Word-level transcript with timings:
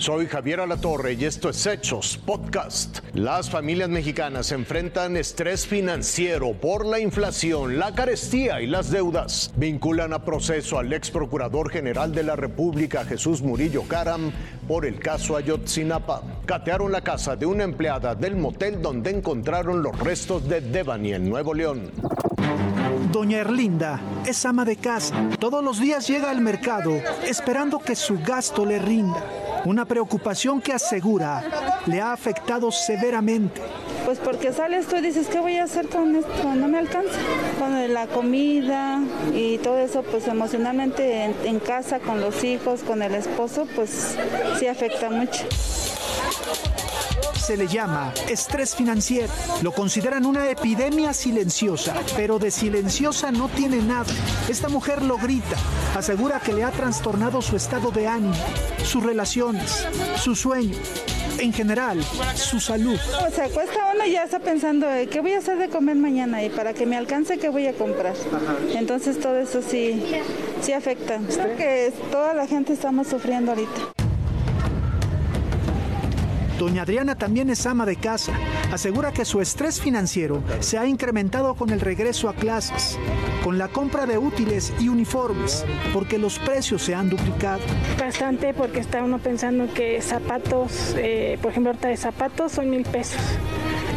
Soy 0.00 0.28
Javier 0.28 0.60
Alatorre 0.60 1.12
y 1.12 1.26
esto 1.26 1.50
es 1.50 1.66
Hechos 1.66 2.16
Podcast. 2.16 3.00
Las 3.12 3.50
familias 3.50 3.90
mexicanas 3.90 4.50
enfrentan 4.50 5.14
estrés 5.14 5.66
financiero 5.66 6.54
por 6.54 6.86
la 6.86 6.98
inflación, 6.98 7.78
la 7.78 7.94
carestía 7.94 8.62
y 8.62 8.66
las 8.66 8.90
deudas. 8.90 9.52
Vinculan 9.56 10.14
a 10.14 10.24
proceso 10.24 10.78
al 10.78 10.90
ex 10.94 11.10
procurador 11.10 11.70
general 11.70 12.14
de 12.14 12.22
la 12.22 12.34
República, 12.34 13.04
Jesús 13.04 13.42
Murillo 13.42 13.82
Caram, 13.82 14.32
por 14.66 14.86
el 14.86 14.98
caso 14.98 15.36
Ayotzinapa. 15.36 16.22
Catearon 16.46 16.92
la 16.92 17.02
casa 17.02 17.36
de 17.36 17.44
una 17.44 17.64
empleada 17.64 18.14
del 18.14 18.36
motel 18.36 18.80
donde 18.80 19.10
encontraron 19.10 19.82
los 19.82 19.98
restos 19.98 20.48
de 20.48 20.62
Devani 20.62 21.12
en 21.12 21.28
Nuevo 21.28 21.52
León. 21.52 21.92
Doña 23.12 23.40
Erlinda 23.40 24.00
es 24.26 24.46
ama 24.46 24.64
de 24.64 24.76
casa. 24.76 25.28
Todos 25.38 25.62
los 25.62 25.78
días 25.78 26.08
llega 26.08 26.30
al 26.30 26.40
mercado 26.40 26.92
esperando 27.26 27.80
que 27.80 27.94
su 27.94 28.18
gasto 28.18 28.64
le 28.64 28.78
rinda. 28.78 29.22
Una 29.64 29.84
preocupación 29.84 30.60
que 30.60 30.72
asegura 30.72 31.42
le 31.86 32.00
ha 32.00 32.12
afectado 32.12 32.70
severamente. 32.70 33.60
Pues 34.04 34.18
porque 34.18 34.52
sales 34.52 34.86
tú 34.86 34.96
y 34.96 35.02
dices, 35.02 35.28
¿qué 35.28 35.38
voy 35.38 35.56
a 35.58 35.64
hacer 35.64 35.88
con 35.88 36.16
esto? 36.16 36.54
No 36.54 36.68
me 36.68 36.78
alcanza. 36.78 37.18
Con 37.58 37.92
la 37.92 38.06
comida 38.06 39.00
y 39.34 39.58
todo 39.58 39.78
eso, 39.78 40.02
pues 40.02 40.26
emocionalmente 40.26 41.24
en, 41.24 41.34
en 41.44 41.58
casa, 41.60 42.00
con 42.00 42.20
los 42.20 42.42
hijos, 42.42 42.82
con 42.82 43.02
el 43.02 43.14
esposo, 43.14 43.66
pues 43.74 44.16
sí 44.58 44.66
afecta 44.66 45.10
mucho 45.10 45.44
se 47.40 47.56
le 47.56 47.66
llama 47.66 48.12
estrés 48.28 48.74
financiero. 48.74 49.32
Lo 49.62 49.72
consideran 49.72 50.26
una 50.26 50.48
epidemia 50.50 51.12
silenciosa, 51.12 51.94
pero 52.16 52.38
de 52.38 52.50
silenciosa 52.50 53.32
no 53.32 53.48
tiene 53.48 53.78
nada. 53.78 54.12
Esta 54.48 54.68
mujer 54.68 55.02
lo 55.02 55.16
grita, 55.16 55.56
asegura 55.96 56.40
que 56.40 56.52
le 56.52 56.64
ha 56.64 56.70
trastornado 56.70 57.40
su 57.42 57.56
estado 57.56 57.90
de 57.90 58.06
ánimo, 58.06 58.34
sus 58.84 59.02
relaciones, 59.02 59.86
su 60.16 60.36
sueño, 60.36 60.76
en 61.38 61.52
general, 61.52 62.02
su 62.34 62.60
salud. 62.60 62.98
O 63.26 63.30
sea, 63.30 63.48
cuesta 63.48 63.92
uno 63.94 64.06
ya 64.06 64.24
está 64.24 64.38
pensando, 64.38 64.86
¿qué 65.10 65.20
voy 65.20 65.32
a 65.32 65.38
hacer 65.38 65.58
de 65.58 65.68
comer 65.68 65.96
mañana? 65.96 66.44
Y 66.44 66.50
para 66.50 66.74
que 66.74 66.86
me 66.86 66.96
alcance, 66.96 67.38
¿qué 67.38 67.48
voy 67.48 67.66
a 67.66 67.72
comprar? 67.72 68.14
Entonces 68.74 69.18
todo 69.18 69.38
eso 69.38 69.62
sí, 69.62 70.02
sí 70.60 70.72
afecta. 70.72 71.18
que 71.56 71.92
toda 72.10 72.34
la 72.34 72.46
gente 72.46 72.72
estamos 72.74 73.08
sufriendo 73.08 73.52
ahorita. 73.52 73.99
Doña 76.60 76.82
Adriana 76.82 77.14
también 77.14 77.48
es 77.48 77.64
ama 77.64 77.86
de 77.86 77.96
casa. 77.96 78.34
Asegura 78.70 79.12
que 79.12 79.24
su 79.24 79.40
estrés 79.40 79.80
financiero 79.80 80.42
se 80.58 80.76
ha 80.76 80.86
incrementado 80.86 81.54
con 81.54 81.70
el 81.70 81.80
regreso 81.80 82.28
a 82.28 82.34
clases, 82.34 82.98
con 83.42 83.56
la 83.56 83.68
compra 83.68 84.04
de 84.04 84.18
útiles 84.18 84.70
y 84.78 84.90
uniformes, 84.90 85.64
porque 85.94 86.18
los 86.18 86.38
precios 86.38 86.82
se 86.82 86.94
han 86.94 87.08
duplicado. 87.08 87.62
Bastante 87.98 88.52
porque 88.52 88.80
está 88.80 89.02
uno 89.02 89.18
pensando 89.18 89.72
que 89.72 90.02
zapatos, 90.02 90.94
eh, 90.98 91.38
por 91.40 91.52
ejemplo, 91.52 91.70
ahorita 91.70 91.88
de 91.88 91.96
zapatos 91.96 92.52
son 92.52 92.68
mil 92.68 92.82
pesos. 92.82 93.22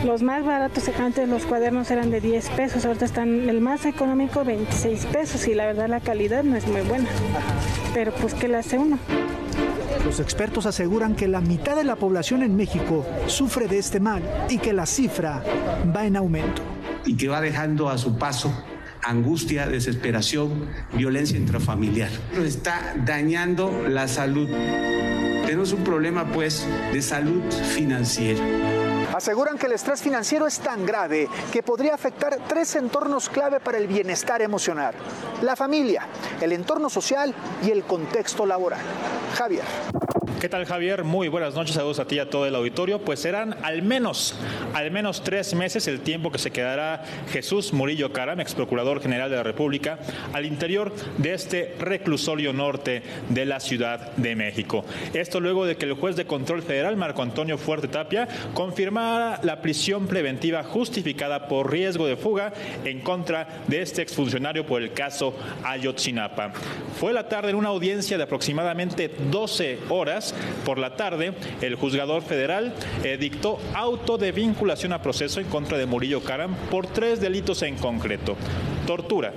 Los 0.05 0.23
más 0.23 0.45
baratos 0.45 0.87
antes 0.97 1.27
los 1.27 1.43
cuadernos 1.43 1.91
eran 1.91 2.11
de 2.11 2.21
10 2.21 2.49
pesos, 2.51 2.85
ahorita 2.85 3.03
están 3.03 3.49
el 3.49 3.59
más 3.59 3.85
económico 3.85 4.45
26 4.45 5.07
pesos 5.07 5.49
y 5.49 5.53
la 5.53 5.65
verdad 5.65 5.89
la 5.89 5.99
calidad 5.99 6.45
no 6.45 6.55
es 6.55 6.65
muy 6.65 6.81
buena. 6.81 7.09
Pero 7.93 8.13
pues 8.13 8.33
¿qué 8.33 8.47
le 8.47 8.55
hace 8.55 8.77
uno? 8.77 8.97
Los 10.05 10.19
expertos 10.19 10.65
aseguran 10.65 11.15
que 11.15 11.27
la 11.27 11.41
mitad 11.41 11.75
de 11.75 11.83
la 11.83 11.95
población 11.95 12.43
en 12.43 12.55
México 12.55 13.05
sufre 13.27 13.67
de 13.67 13.79
este 13.79 13.99
mal 13.99 14.21
y 14.49 14.57
que 14.57 14.73
la 14.73 14.85
cifra 14.85 15.43
va 15.95 16.05
en 16.05 16.17
aumento. 16.17 16.61
Y 17.05 17.15
que 17.15 17.27
va 17.27 17.41
dejando 17.41 17.89
a 17.89 17.97
su 17.97 18.17
paso 18.17 18.53
angustia, 19.03 19.67
desesperación, 19.67 20.69
violencia 20.93 21.37
intrafamiliar. 21.37 22.09
Está 22.43 22.95
dañando 23.05 23.87
la 23.87 24.07
salud. 24.07 24.47
Tenemos 25.45 25.73
un 25.73 25.83
problema 25.83 26.25
pues 26.31 26.65
de 26.91 27.01
salud 27.01 27.41
financiera. 27.51 28.41
Aseguran 29.13 29.57
que 29.57 29.67
el 29.67 29.73
estrés 29.73 30.01
financiero 30.01 30.47
es 30.47 30.59
tan 30.59 30.85
grave 30.85 31.29
que 31.51 31.61
podría 31.61 31.93
afectar 31.93 32.39
tres 32.47 32.75
entornos 32.75 33.29
clave 33.29 33.59
para 33.59 33.77
el 33.77 33.87
bienestar 33.87 34.41
emocional. 34.41 34.95
La 35.43 35.57
familia, 35.57 36.07
el 36.39 36.53
entorno 36.53 36.89
social 36.89 37.35
y 37.65 37.71
el 37.71 37.83
contexto 37.83 38.45
laboral. 38.45 38.79
Javier. 39.35 39.65
¿Qué 40.39 40.49
tal 40.49 40.65
Javier? 40.65 41.03
Muy 41.03 41.29
buenas 41.29 41.55
noches, 41.55 41.75
saludos 41.75 41.99
a 41.99 42.05
ti 42.05 42.15
y 42.15 42.19
a 42.19 42.29
todo 42.29 42.45
el 42.45 42.55
auditorio. 42.55 42.99
Pues 42.99 43.19
serán 43.19 43.55
al 43.63 43.81
menos, 43.81 44.35
al 44.73 44.91
menos 44.91 45.23
tres 45.23 45.53
meses 45.53 45.87
el 45.87 46.01
tiempo 46.01 46.31
que 46.31 46.37
se 46.37 46.51
quedará 46.51 47.03
Jesús 47.31 47.73
Murillo 47.73 48.11
Caram, 48.11 48.39
ex 48.39 48.53
procurador 48.53 49.01
general 49.01 49.29
de 49.29 49.37
la 49.37 49.43
República, 49.43 49.99
al 50.33 50.45
interior 50.45 50.93
de 51.17 51.33
este 51.33 51.75
reclusorio 51.79 52.51
norte 52.53 53.03
de 53.29 53.45
la 53.45 53.59
Ciudad 53.59 54.11
de 54.17 54.35
México. 54.35 54.85
Esto 55.13 55.39
luego 55.39 55.65
de 55.65 55.77
que 55.77 55.85
el 55.85 55.93
juez 55.93 56.15
de 56.15 56.25
control 56.25 56.61
federal, 56.61 56.97
Marco 56.97 57.21
Antonio 57.21 57.57
Fuerte 57.57 57.87
Tapia, 57.87 58.27
confirmara 58.53 59.39
la 59.43 59.61
prisión 59.61 60.07
preventiva 60.07 60.63
justificada 60.63 61.47
por 61.47 61.71
riesgo 61.71 62.05
de 62.05 62.17
fuga 62.17 62.53
en 62.83 62.99
contra 63.01 63.63
de 63.67 63.81
este 63.81 64.01
exfuncionario 64.01 64.65
por 64.65 64.81
el 64.81 64.93
caso 64.93 65.33
Ayotzinapa. 65.63 66.53
Fue 66.99 67.13
la 67.13 67.27
tarde 67.27 67.51
en 67.51 67.55
una 67.55 67.69
audiencia 67.69 68.17
de 68.17 68.23
aproximadamente 68.23 69.09
12 69.31 69.79
horas 69.89 70.22
por 70.65 70.77
la 70.77 70.95
tarde, 70.95 71.33
el 71.61 71.75
juzgador 71.75 72.21
federal 72.21 72.73
dictó 73.19 73.59
auto 73.73 74.17
de 74.17 74.31
vinculación 74.31 74.93
a 74.93 75.01
proceso 75.01 75.39
en 75.39 75.47
contra 75.47 75.77
de 75.77 75.85
Murillo 75.85 76.23
Caram 76.23 76.55
por 76.69 76.87
tres 76.87 77.19
delitos 77.19 77.61
en 77.63 77.75
concreto. 77.77 78.35
Tortura 78.85 79.33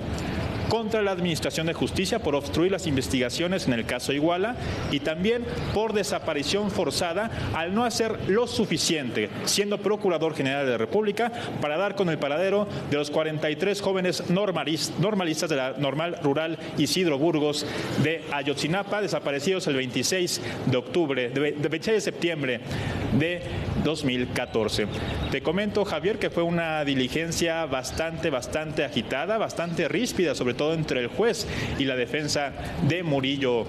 contra 0.69 1.01
la 1.01 1.11
Administración 1.11 1.67
de 1.67 1.73
Justicia 1.73 2.19
por 2.19 2.35
obstruir 2.35 2.71
las 2.71 2.87
investigaciones 2.87 3.67
en 3.67 3.73
el 3.73 3.85
caso 3.85 4.13
Iguala 4.13 4.55
y 4.91 4.99
también 4.99 5.45
por 5.73 5.93
desaparición 5.93 6.71
forzada 6.71 7.31
al 7.53 7.73
no 7.73 7.85
hacer 7.85 8.29
lo 8.29 8.47
suficiente, 8.47 9.29
siendo 9.45 9.77
Procurador 9.77 10.35
General 10.35 10.65
de 10.65 10.71
la 10.71 10.77
República, 10.77 11.31
para 11.61 11.77
dar 11.77 11.95
con 11.95 12.09
el 12.09 12.17
paradero 12.17 12.67
de 12.89 12.97
los 12.97 13.11
43 13.11 13.81
jóvenes 13.81 14.23
normalistas 14.29 15.49
de 15.49 15.55
la 15.55 15.73
normal 15.77 16.17
rural 16.23 16.57
Isidro 16.77 17.17
Burgos 17.17 17.65
de 18.03 18.23
Ayotzinapa, 18.31 19.01
desaparecidos 19.01 19.67
el 19.67 19.75
26 19.75 20.41
de 20.65 20.77
octubre, 20.77 21.29
de 21.29 21.51
26 21.53 21.95
de 21.95 22.01
septiembre 22.01 22.59
de 23.17 23.41
2014. 23.87 24.85
Te 25.31 25.41
comento, 25.41 25.85
Javier, 25.85 26.19
que 26.19 26.29
fue 26.29 26.43
una 26.43 26.83
diligencia 26.83 27.65
bastante, 27.65 28.29
bastante 28.29 28.83
agitada, 28.83 29.37
bastante 29.37 29.87
ríspida, 29.87 30.35
sobre 30.35 30.55
todo 30.55 30.73
entre 30.73 30.99
el 30.99 31.07
juez 31.07 31.47
y 31.79 31.85
la 31.85 31.95
defensa 31.95 32.51
de 32.81 33.01
Murillo 33.03 33.65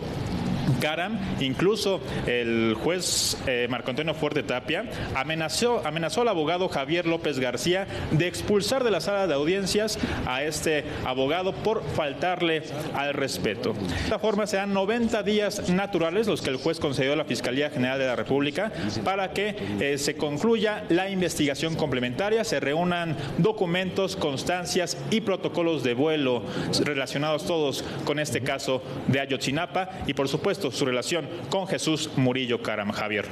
Caram, 0.81 1.19
incluso 1.41 2.01
el 2.27 2.75
juez 2.83 3.37
eh, 3.47 3.67
Marco 3.69 3.91
Antonio 3.91 4.15
Fuerte 4.15 4.43
Tapia 4.43 4.85
amenazó, 5.15 5.83
amenazó 5.85 6.23
al 6.23 6.29
abogado 6.29 6.69
Javier 6.69 7.07
López 7.07 7.39
García 7.39 7.87
de 8.11 8.27
expulsar 8.27 8.85
de 8.85 8.91
la 8.91 9.01
sala 9.01 9.27
de 9.27 9.35
audiencias 9.35 9.99
a 10.27 10.43
este 10.43 10.85
abogado 11.05 11.53
por 11.53 11.83
faltarle 11.95 12.63
al 12.95 13.15
respeto. 13.15 13.73
De 13.73 14.05
esta 14.05 14.19
forma 14.19 14.47
serán 14.47 14.73
90 14.73 15.23
días 15.23 15.69
naturales 15.71 16.27
los 16.27 16.43
que 16.43 16.51
el 16.51 16.57
juez 16.57 16.81
concedió 16.81 17.13
a 17.13 17.17
la 17.17 17.25
Fiscalía 17.25 17.71
General 17.71 17.99
de 17.99 18.07
la 18.07 18.17
República 18.17 18.73
para 19.05 19.33
que 19.33 19.57
eh, 19.81 19.99
se 19.99 20.17
concluya 20.17 20.85
la 20.89 21.11
investigación 21.11 21.75
complementaria, 21.75 22.45
se 22.45 22.61
reúnan 22.61 23.17
documentos, 23.39 24.17
constancias 24.17 24.97
y 25.11 25.21
protocolos 25.21 25.83
de 25.83 25.95
vuelo 25.95 26.43
relacionados 26.85 27.47
todos 27.47 27.85
con 28.05 28.19
este 28.19 28.43
caso 28.43 28.83
de 29.07 29.21
Ayotzinapa 29.21 29.91
y 30.07 30.15
por 30.15 30.29
supuesto 30.29 30.68
su 30.71 30.85
relación 30.85 31.27
con 31.51 31.67
Jesús 31.67 32.11
Murillo 32.17 32.63
Caram 32.63 32.91
Javier. 32.91 33.27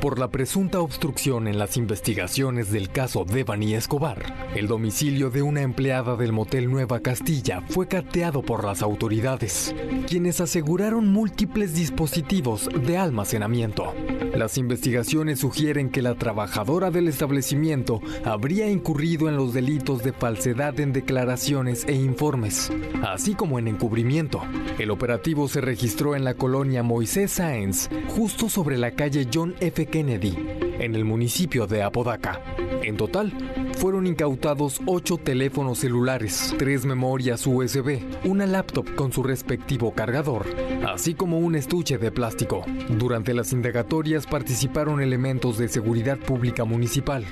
Por 0.00 0.18
la 0.18 0.28
presunta 0.28 0.80
obstrucción 0.80 1.48
en 1.48 1.58
las 1.58 1.78
investigaciones 1.78 2.70
del 2.70 2.90
caso 2.90 3.24
de 3.24 3.42
Bani 3.42 3.74
Escobar, 3.74 4.50
el 4.54 4.66
domicilio 4.66 5.30
de 5.30 5.40
una 5.40 5.62
empleada 5.62 6.14
del 6.16 6.30
motel 6.30 6.70
Nueva 6.70 7.00
Castilla 7.00 7.62
fue 7.70 7.88
cateado 7.88 8.42
por 8.42 8.64
las 8.64 8.82
autoridades, 8.82 9.74
quienes 10.06 10.42
aseguraron 10.42 11.08
múltiples 11.10 11.74
dispositivos 11.74 12.68
de 12.86 12.98
almacenamiento. 12.98 13.94
Las 14.34 14.58
investigaciones 14.58 15.38
sugieren 15.38 15.90
que 15.90 16.02
la 16.02 16.16
trabajadora 16.16 16.90
del 16.90 17.06
establecimiento 17.06 18.00
habría 18.24 18.68
incurrido 18.68 19.28
en 19.28 19.36
los 19.36 19.54
delitos 19.54 20.02
de 20.02 20.12
falsedad 20.12 20.78
en 20.80 20.92
declaraciones 20.92 21.84
e 21.86 21.94
informes, 21.94 22.72
así 23.02 23.34
como 23.34 23.58
en 23.58 23.68
encubrimiento. 23.68 24.42
El 24.78 24.90
operativo 24.90 25.48
se 25.48 25.60
registró 25.60 26.16
en 26.16 26.24
la 26.24 26.34
colonia 26.34 26.82
Moisés 26.82 27.32
Sáenz, 27.32 27.88
justo 28.08 28.48
sobre 28.48 28.76
la 28.76 28.90
calle 28.90 29.28
John 29.32 29.54
F. 29.60 29.86
Kennedy, 29.86 30.36
en 30.80 30.96
el 30.96 31.04
municipio 31.04 31.68
de 31.68 31.82
Apodaca. 31.82 32.40
En 32.82 32.96
total, 32.96 33.32
fueron 33.76 34.06
incautados 34.06 34.80
ocho 34.86 35.16
teléfonos 35.16 35.78
celulares, 35.78 36.54
tres 36.58 36.84
memorias 36.84 37.46
USB, 37.46 38.00
una 38.24 38.46
laptop 38.46 38.94
con 38.94 39.12
su 39.12 39.22
respectivo 39.22 39.92
cargador, 39.92 40.46
así 40.86 41.14
como 41.14 41.38
un 41.38 41.54
estuche 41.54 41.98
de 41.98 42.10
plástico. 42.10 42.64
Durante 42.88 43.34
las 43.34 43.52
indagatorias 43.52 44.26
participaron 44.26 45.00
elementos 45.00 45.58
de 45.58 45.68
seguridad 45.68 46.18
pública 46.18 46.64
municipal, 46.64 47.24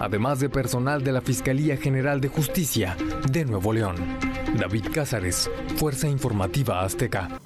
además 0.00 0.40
de 0.40 0.48
personal 0.48 1.02
de 1.02 1.12
la 1.12 1.20
Fiscalía 1.20 1.76
General 1.76 2.20
de 2.20 2.28
Justicia 2.28 2.96
de 3.30 3.44
Nuevo 3.44 3.72
León. 3.72 3.96
David 4.58 4.86
Cázares, 4.92 5.50
Fuerza 5.76 6.08
Informativa 6.08 6.82
Azteca. 6.82 7.40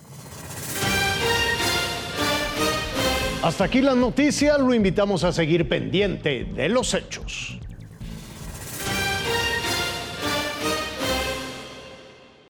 Hasta 3.42 3.64
aquí 3.64 3.80
la 3.80 3.94
noticia, 3.94 4.58
lo 4.58 4.74
invitamos 4.74 5.22
a 5.24 5.32
seguir 5.32 5.68
pendiente 5.68 6.44
de 6.44 6.68
los 6.68 6.92
hechos. 6.92 7.57